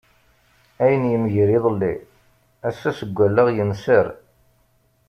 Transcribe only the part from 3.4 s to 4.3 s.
yenser.